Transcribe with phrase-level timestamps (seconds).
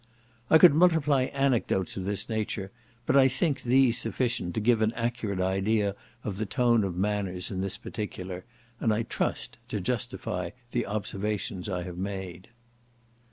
[0.49, 2.71] I could multiply anecdotes of this nature;
[3.05, 7.51] but I think these sufficient to give an accurate idea of the tone of manners
[7.51, 8.43] in this particular,
[8.79, 12.47] and I trust to justify the observations I have made.